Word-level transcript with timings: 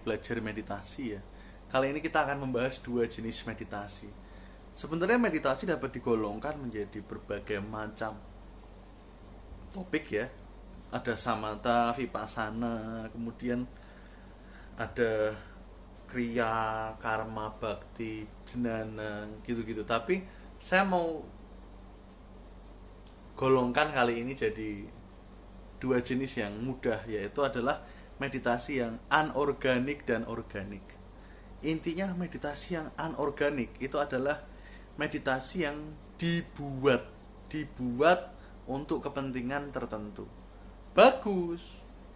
belajar 0.00 0.38
meditasi 0.38 1.18
ya. 1.18 1.20
Kali 1.66 1.90
ini 1.90 1.98
kita 1.98 2.22
akan 2.22 2.46
membahas 2.46 2.78
dua 2.78 3.10
jenis 3.10 3.42
meditasi. 3.42 4.06
Sebenarnya 4.76 5.18
meditasi 5.18 5.66
dapat 5.66 5.98
digolongkan 5.98 6.54
menjadi 6.60 7.02
berbagai 7.02 7.58
macam 7.64 8.14
topik 9.74 10.06
ya. 10.14 10.30
Ada 10.94 11.18
samatha, 11.18 11.90
vipassana, 11.98 13.10
kemudian 13.10 13.66
ada 14.78 15.34
kriya, 16.06 16.94
karma, 17.02 17.50
bakti, 17.58 18.24
jnana, 18.46 19.26
gitu-gitu. 19.42 19.82
Tapi 19.82 20.22
saya 20.62 20.86
mau 20.86 21.20
golongkan 23.36 23.92
kali 23.92 24.24
ini 24.24 24.32
jadi 24.32 24.86
dua 25.76 26.00
jenis 26.00 26.40
yang 26.40 26.56
mudah 26.56 27.04
yaitu 27.04 27.44
adalah 27.44 27.84
meditasi 28.16 28.80
yang 28.80 28.96
anorganik 29.12 30.08
dan 30.08 30.24
organik. 30.24 30.84
Intinya 31.64 32.12
meditasi 32.12 32.76
yang 32.76 32.88
anorganik 32.96 33.76
itu 33.80 33.96
adalah 33.96 34.44
meditasi 34.96 35.64
yang 35.64 35.78
dibuat, 36.16 37.04
dibuat 37.52 38.32
untuk 38.68 39.04
kepentingan 39.04 39.72
tertentu. 39.72 40.24
Bagus, 40.96 41.60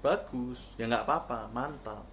bagus, 0.01 0.59
ya 0.81 0.89
nggak 0.89 1.05
apa-apa, 1.05 1.53
mantap. 1.53 2.05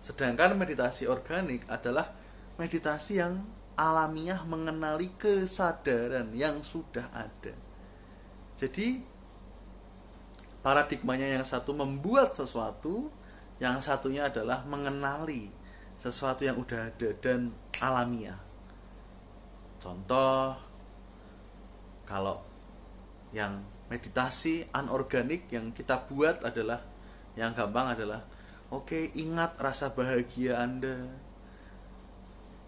Sedangkan 0.00 0.56
meditasi 0.56 1.04
organik 1.04 1.68
adalah 1.68 2.16
meditasi 2.56 3.20
yang 3.20 3.44
alamiah 3.76 4.40
mengenali 4.48 5.12
kesadaran 5.20 6.32
yang 6.32 6.64
sudah 6.64 7.12
ada. 7.12 7.52
Jadi 8.56 9.15
paradigmanya 10.66 11.38
yang 11.38 11.46
satu 11.46 11.70
membuat 11.78 12.34
sesuatu, 12.34 13.06
yang 13.62 13.78
satunya 13.78 14.26
adalah 14.26 14.66
mengenali 14.66 15.46
sesuatu 16.02 16.42
yang 16.42 16.58
udah 16.58 16.90
ada 16.90 17.14
dan 17.22 17.54
alamiah. 17.78 18.34
Contoh 19.78 20.58
kalau 22.02 22.42
yang 23.30 23.62
meditasi 23.86 24.66
anorganik 24.74 25.46
yang 25.54 25.70
kita 25.70 26.02
buat 26.10 26.42
adalah 26.42 26.82
yang 27.38 27.54
gampang 27.54 27.94
adalah 27.94 28.26
oke 28.74 28.90
okay, 28.90 29.14
ingat 29.14 29.54
rasa 29.62 29.94
bahagia 29.94 30.58
Anda. 30.58 31.14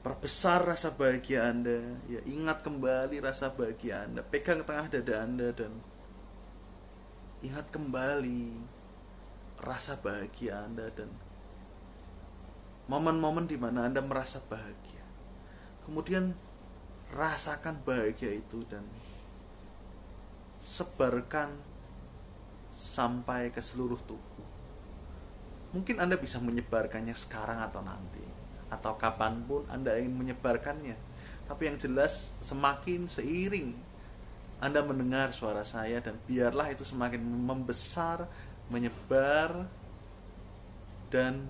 Perbesar 0.07 0.63
rasa 0.63 0.95
bahagia 0.95 1.51
Anda, 1.51 1.99
ya 2.07 2.23
ingat 2.31 2.63
kembali 2.63 3.19
rasa 3.19 3.51
bahagia 3.51 4.07
Anda, 4.07 4.23
pegang 4.23 4.63
tengah 4.63 4.87
dada 4.87 5.15
Anda 5.27 5.51
dan 5.51 5.98
ingat 7.39 7.71
kembali 7.71 8.51
rasa 9.63 9.95
bahagia 9.99 10.67
Anda 10.67 10.91
dan 10.91 11.11
momen-momen 12.91 13.47
di 13.47 13.55
mana 13.55 13.87
Anda 13.87 14.03
merasa 14.03 14.43
bahagia. 14.43 15.05
Kemudian 15.87 16.35
rasakan 17.15 17.79
bahagia 17.87 18.35
itu 18.35 18.67
dan 18.67 18.83
sebarkan 20.59 21.55
sampai 22.75 23.55
ke 23.55 23.63
seluruh 23.63 23.99
tubuh. 24.03 24.47
Mungkin 25.71 26.03
Anda 26.03 26.19
bisa 26.19 26.43
menyebarkannya 26.43 27.15
sekarang 27.15 27.63
atau 27.63 27.87
nanti 27.87 28.25
atau 28.69 28.99
kapan 28.99 29.47
pun 29.47 29.63
Anda 29.71 29.95
ingin 29.95 30.19
menyebarkannya. 30.19 30.97
Tapi 31.47 31.63
yang 31.71 31.79
jelas 31.81 32.35
semakin 32.45 33.09
seiring 33.09 33.88
Anda 34.59 34.83
mendengar 34.83 35.31
suara 35.31 35.63
saya 35.63 36.03
dan 36.03 36.19
biarlah 36.27 36.75
itu 36.75 36.83
semakin 36.83 37.23
membesar, 37.23 38.27
menyebar 38.69 39.71
dan 41.15 41.47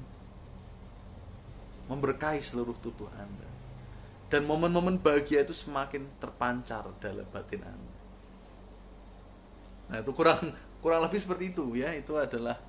memberkahi 1.89 2.45
seluruh 2.45 2.77
tubuh 2.85 3.09
Anda. 3.17 3.49
Dan 4.29 4.45
momen-momen 4.45 5.01
bahagia 5.01 5.41
itu 5.41 5.57
semakin 5.57 6.05
terpancar 6.21 6.85
dalam 7.01 7.25
batin 7.33 7.65
Anda. 7.65 7.97
Nah, 9.89 9.97
itu 10.05 10.13
kurang 10.13 10.53
kurang 10.85 11.01
lebih 11.09 11.25
seperti 11.25 11.57
itu 11.57 11.81
ya. 11.81 11.97
Itu 11.97 12.21
adalah 12.21 12.61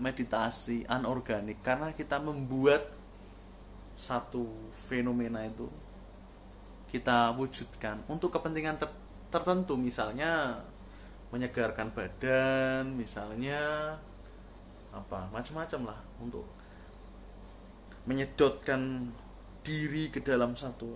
meditasi 0.00 0.88
anorganik 0.88 1.60
karena 1.60 1.92
kita 1.92 2.18
membuat 2.18 2.88
satu 3.94 4.72
fenomena 4.74 5.46
itu 5.46 5.70
kita 6.94 7.34
wujudkan. 7.34 8.06
Untuk 8.06 8.30
kepentingan 8.30 8.78
ter 8.78 8.86
tertentu 9.34 9.74
misalnya 9.74 10.62
menyegarkan 11.34 11.90
badan 11.90 12.94
misalnya 12.94 13.90
apa 14.94 15.26
macam-macam 15.34 15.90
lah 15.90 16.00
untuk 16.22 16.46
menyedotkan 18.06 19.10
diri 19.66 20.14
ke 20.14 20.22
dalam 20.22 20.54
satu 20.54 20.94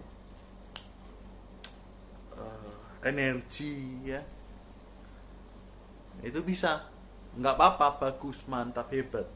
uh, 2.39 2.79
energi 3.03 4.07
ya. 4.07 4.23
Itu 6.23 6.47
bisa. 6.47 6.87
Nggak 7.35 7.55
apa-apa 7.59 7.87
bagus 7.99 8.47
mantap 8.47 8.95
hebat. 8.95 9.27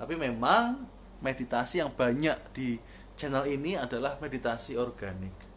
Tapi 0.00 0.16
memang 0.16 0.88
meditasi 1.20 1.84
yang 1.84 1.92
banyak 1.92 2.36
di 2.56 2.80
channel 3.20 3.44
ini 3.44 3.76
adalah 3.76 4.16
meditasi 4.20 4.80
organik. 4.80 5.55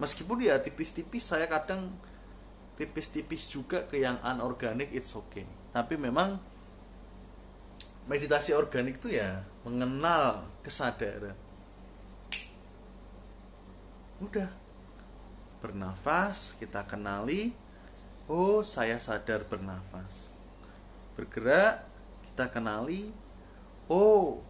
Meskipun 0.00 0.40
ya 0.40 0.56
tipis-tipis 0.56 1.28
saya 1.28 1.44
kadang 1.44 1.92
tipis-tipis 2.80 3.52
juga 3.52 3.84
ke 3.84 4.00
yang 4.00 4.16
anorganik 4.24 4.88
it's 4.96 5.12
okay. 5.12 5.44
Tapi 5.76 6.00
memang 6.00 6.40
meditasi 8.08 8.56
organik 8.56 8.96
itu 9.04 9.20
ya 9.20 9.44
mengenal 9.60 10.48
kesadaran. 10.64 11.36
Udah. 14.24 14.48
Bernafas, 15.60 16.56
kita 16.56 16.80
kenali. 16.88 17.52
Oh, 18.24 18.64
saya 18.64 18.96
sadar 18.96 19.44
bernafas. 19.44 20.32
Bergerak, 21.12 21.84
kita 22.24 22.48
kenali. 22.48 23.12
Oh, 23.84 24.40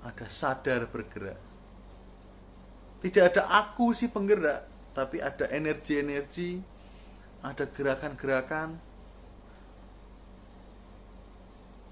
ada 0.00 0.24
sadar 0.32 0.88
bergerak. 0.88 1.51
Tidak 3.02 3.34
ada 3.34 3.50
aku 3.50 3.90
si 3.90 4.06
penggerak, 4.06 4.94
tapi 4.94 5.18
ada 5.18 5.50
energi-energi, 5.50 6.62
ada 7.42 7.66
gerakan-gerakan, 7.66 8.78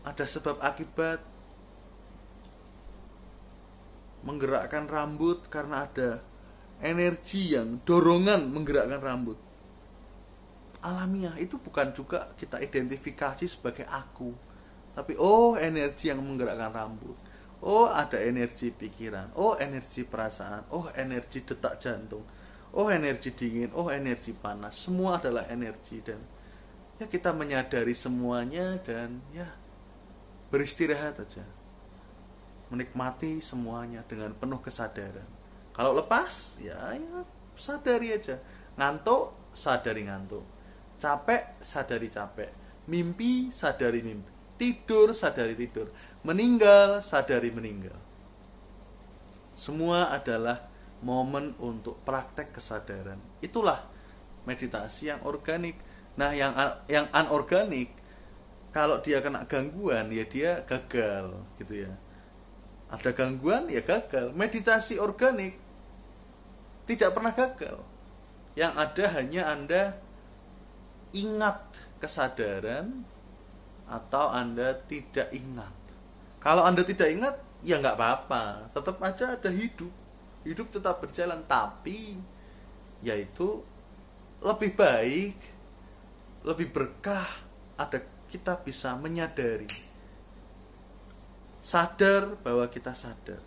ada 0.06 0.24
sebab 0.24 0.62
akibat, 0.62 1.18
menggerakkan 4.22 4.86
rambut 4.86 5.50
karena 5.50 5.90
ada 5.90 6.22
energi 6.78 7.58
yang 7.58 7.82
dorongan 7.82 8.46
menggerakkan 8.46 9.02
rambut. 9.02 9.38
Alamiah 10.78 11.34
itu 11.42 11.58
bukan 11.58 11.90
juga 11.90 12.30
kita 12.38 12.62
identifikasi 12.62 13.50
sebagai 13.50 13.82
aku, 13.90 14.30
tapi 14.94 15.18
oh 15.18 15.58
energi 15.58 16.14
yang 16.14 16.22
menggerakkan 16.22 16.70
rambut 16.70 17.29
Oh, 17.60 17.84
ada 17.92 18.16
energi 18.16 18.72
pikiran. 18.72 19.36
Oh, 19.36 19.52
energi 19.60 20.08
perasaan. 20.08 20.72
Oh, 20.72 20.88
energi 20.96 21.44
detak 21.44 21.76
jantung. 21.76 22.24
Oh, 22.72 22.88
energi 22.88 23.36
dingin. 23.36 23.68
Oh, 23.76 23.92
energi 23.92 24.32
panas. 24.32 24.80
Semua 24.80 25.20
adalah 25.20 25.44
energi 25.52 26.00
dan 26.00 26.20
ya 26.96 27.04
kita 27.04 27.36
menyadari 27.36 27.92
semuanya 27.92 28.80
dan 28.80 29.20
ya 29.36 29.48
beristirahat 30.48 31.20
aja. 31.20 31.44
Menikmati 32.72 33.44
semuanya 33.44 34.06
dengan 34.08 34.32
penuh 34.32 34.62
kesadaran. 34.64 35.26
Kalau 35.76 35.92
lepas, 35.92 36.56
ya, 36.64 36.96
ya 36.96 37.20
sadari 37.60 38.14
aja. 38.16 38.40
Ngantuk, 38.80 39.52
sadari 39.52 40.08
ngantuk. 40.08 40.44
Capek, 40.96 41.60
sadari 41.60 42.08
capek. 42.08 42.50
Mimpi, 42.88 43.52
sadari 43.52 44.00
mimpi. 44.00 44.39
Tidur, 44.60 45.16
sadari 45.16 45.56
tidur. 45.56 45.88
Meninggal 46.20 47.00
sadari 47.00 47.48
meninggal. 47.48 47.96
Semua 49.56 50.12
adalah 50.12 50.68
momen 51.00 51.56
untuk 51.56 51.96
praktek 52.04 52.52
kesadaran. 52.60 53.16
Itulah 53.40 53.88
meditasi 54.44 55.08
yang 55.08 55.24
organik. 55.24 55.80
Nah 56.20 56.36
yang 56.36 56.52
yang 56.92 57.08
anorganik 57.08 57.96
kalau 58.68 59.00
dia 59.00 59.24
kena 59.24 59.48
gangguan 59.48 60.12
ya 60.12 60.28
dia 60.28 60.60
gagal 60.68 61.40
gitu 61.56 61.88
ya. 61.88 61.92
Ada 62.92 63.16
gangguan 63.16 63.72
ya 63.72 63.80
gagal. 63.80 64.36
Meditasi 64.36 65.00
organik 65.00 65.56
tidak 66.84 67.16
pernah 67.16 67.32
gagal. 67.32 67.80
Yang 68.52 68.72
ada 68.76 69.04
hanya 69.16 69.42
anda 69.56 69.82
ingat 71.16 71.80
kesadaran 71.96 73.08
atau 73.90 74.30
anda 74.30 74.78
tidak 74.86 75.34
ingat? 75.34 75.80
Kalau 76.40 76.64
Anda 76.64 76.80
tidak 76.82 77.08
ingat, 77.12 77.36
ya 77.60 77.76
nggak 77.76 78.00
apa-apa. 78.00 78.72
Tetap 78.72 78.96
aja 79.04 79.36
ada 79.36 79.52
hidup. 79.52 79.92
Hidup 80.40 80.72
tetap 80.72 81.04
berjalan, 81.04 81.44
tapi 81.44 82.16
yaitu 83.04 83.60
lebih 84.40 84.72
baik, 84.72 85.36
lebih 86.48 86.72
berkah 86.72 87.28
ada 87.76 88.00
kita 88.32 88.56
bisa 88.64 88.96
menyadari. 88.96 89.68
Sadar 91.60 92.40
bahwa 92.40 92.64
kita 92.72 92.96
sadar. 92.96 93.44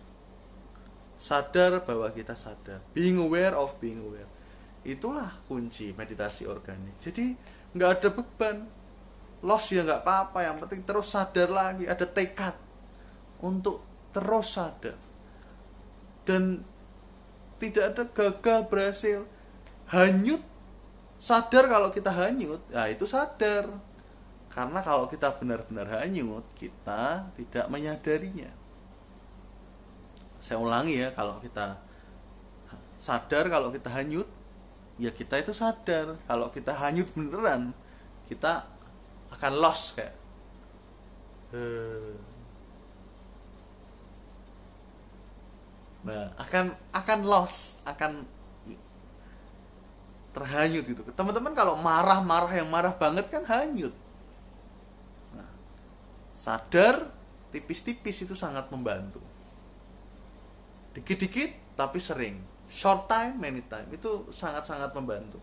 Sadar 1.18 1.82
bahwa 1.82 2.06
kita 2.14 2.38
sadar. 2.38 2.78
Being 2.94 3.18
aware 3.18 3.58
of 3.58 3.74
being 3.82 3.98
aware. 3.98 4.30
Itulah 4.86 5.42
kunci 5.50 5.90
meditasi 5.98 6.46
organik. 6.46 6.94
Jadi 7.02 7.34
nggak 7.74 7.90
ada 7.90 8.08
beban 8.14 8.56
loss 9.44 9.68
ya 9.68 9.84
nggak 9.84 10.00
apa-apa 10.00 10.38
yang 10.40 10.56
penting 10.56 10.80
terus 10.88 11.12
sadar 11.12 11.52
lagi 11.52 11.84
ada 11.84 12.08
tekad 12.08 12.56
untuk 13.44 13.84
terus 14.16 14.56
sadar. 14.56 14.96
Dan 16.24 16.64
tidak 17.60 17.84
ada 17.92 18.02
gagal 18.08 18.60
berhasil. 18.72 19.20
Hanyut 19.92 20.40
sadar 21.20 21.68
kalau 21.68 21.92
kita 21.92 22.08
hanyut 22.08 22.64
ya 22.72 22.88
itu 22.88 23.04
sadar. 23.04 23.68
Karena 24.48 24.80
kalau 24.80 25.10
kita 25.12 25.28
benar-benar 25.36 26.00
hanyut 26.00 26.46
kita 26.56 27.28
tidak 27.36 27.66
menyadarinya. 27.68 28.48
Saya 30.40 30.56
ulangi 30.56 31.04
ya 31.04 31.12
kalau 31.12 31.36
kita 31.44 31.76
sadar 32.96 33.52
kalau 33.52 33.68
kita 33.68 33.92
hanyut 33.92 34.28
ya 34.96 35.12
kita 35.12 35.36
itu 35.44 35.52
sadar. 35.52 36.16
Kalau 36.24 36.48
kita 36.48 36.72
hanyut 36.72 37.12
beneran 37.12 37.76
kita 38.24 38.64
akan 39.34 39.52
lost 39.58 39.98
kayak 39.98 40.14
eh. 41.54 42.14
nah 46.04 46.30
akan 46.38 46.64
akan 46.94 47.18
lost 47.24 47.80
akan 47.88 48.28
terhanyut 50.34 50.82
gitu. 50.82 51.06
Teman-teman 51.14 51.54
kalau 51.54 51.78
marah-marah 51.78 52.50
yang 52.50 52.66
marah 52.66 52.90
banget 52.90 53.30
kan 53.30 53.46
hanyut. 53.46 53.94
Nah, 55.30 55.46
sadar 56.34 57.06
tipis-tipis 57.54 58.26
itu 58.26 58.34
sangat 58.34 58.66
membantu. 58.74 59.22
Dikit-dikit 60.98 61.78
tapi 61.78 62.02
sering. 62.02 62.42
Short 62.66 63.06
time 63.06 63.38
many 63.38 63.62
time. 63.70 63.86
Itu 63.94 64.26
sangat-sangat 64.34 64.90
membantu 64.98 65.38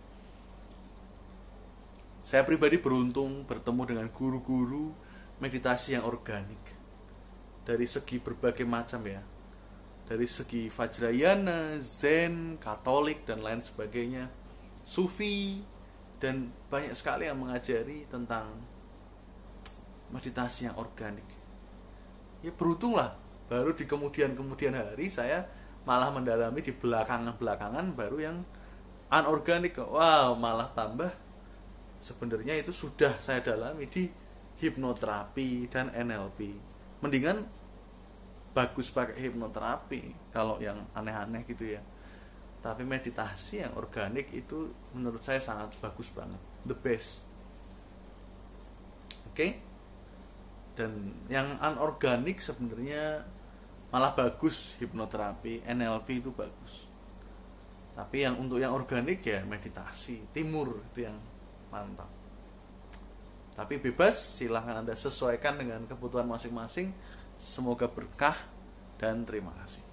saya 2.31 2.47
pribadi 2.47 2.79
beruntung 2.79 3.43
bertemu 3.43 3.91
dengan 3.91 4.07
guru-guru 4.07 4.95
meditasi 5.43 5.99
yang 5.99 6.07
organik. 6.07 6.63
Dari 7.67 7.83
segi 7.83 8.23
berbagai 8.23 8.63
macam 8.63 9.03
ya. 9.03 9.19
Dari 10.07 10.23
segi 10.23 10.71
Vajrayana, 10.71 11.75
Zen, 11.83 12.55
Katolik 12.55 13.27
dan 13.27 13.43
lain 13.43 13.59
sebagainya, 13.59 14.31
Sufi 14.87 15.59
dan 16.23 16.55
banyak 16.71 16.95
sekali 16.95 17.27
yang 17.27 17.35
mengajari 17.35 18.07
tentang 18.07 18.47
meditasi 20.15 20.71
yang 20.71 20.79
organik. 20.79 21.27
Ya 22.47 22.55
beruntunglah 22.55 23.19
baru 23.51 23.75
di 23.75 23.83
kemudian 23.83 24.39
kemudian 24.39 24.71
hari 24.71 25.11
saya 25.11 25.51
malah 25.83 26.07
mendalami 26.07 26.63
di 26.63 26.71
belakangan 26.71 27.35
belakangan 27.35 27.91
baru 27.91 28.23
yang 28.23 28.37
anorganik. 29.11 29.75
Wow 29.75 30.39
malah 30.39 30.71
tambah 30.71 31.11
sebenarnya 32.01 32.57
itu 32.57 32.73
sudah 32.73 33.15
saya 33.21 33.39
dalami 33.39 33.87
di 33.87 34.09
hipnoterapi 34.61 35.69
dan 35.69 35.89
NLP 35.93 36.53
mendingan 37.01 37.45
bagus 38.51 38.91
pakai 38.91 39.17
hipnoterapi 39.29 40.33
kalau 40.35 40.59
yang 40.59 40.85
aneh-aneh 40.91 41.47
gitu 41.47 41.77
ya. 41.77 41.81
Tapi 42.61 42.85
meditasi 42.85 43.65
yang 43.65 43.73
organik 43.73 44.29
itu 44.33 44.69
menurut 44.93 45.23
saya 45.25 45.41
sangat 45.41 45.73
bagus 45.81 46.13
banget. 46.13 46.37
The 46.61 46.77
best. 46.77 47.25
Oke? 49.25 49.33
Okay? 49.33 49.51
dan 50.75 51.13
yang 51.27 51.59
anorganik 51.59 52.39
sebenarnya 52.39 53.27
malah 53.91 54.15
bagus 54.15 54.79
hipnoterapi 54.79 55.67
NLP 55.67 56.23
itu 56.23 56.31
bagus. 56.31 56.87
Tapi 57.91 58.23
yang 58.23 58.39
untuk 58.39 58.57
yang 58.63 58.71
organik 58.71 59.19
ya 59.21 59.43
meditasi 59.43 60.31
timur 60.31 60.79
itu 60.91 61.05
yang 61.05 61.19
mantap. 61.71 62.09
Tapi 63.55 63.79
bebas 63.79 64.39
silahkan 64.39 64.79
anda 64.83 64.95
sesuaikan 64.95 65.59
dengan 65.59 65.83
kebutuhan 65.87 66.27
masing-masing. 66.27 66.91
Semoga 67.41 67.89
berkah 67.89 68.37
dan 69.01 69.25
terima 69.25 69.51
kasih 69.63 69.90